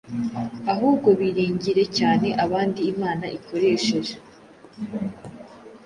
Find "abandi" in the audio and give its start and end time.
2.43-2.79